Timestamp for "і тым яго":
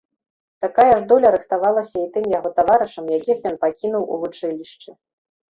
2.05-2.49